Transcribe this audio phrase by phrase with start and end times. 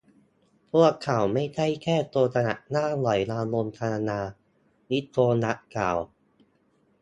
[0.71, 4.21] พวกเขาไม่ใช่แค่ โจรสลัดล่าหอยนางรมธรรมดา
[4.89, 5.97] นิโคลัสกล่าว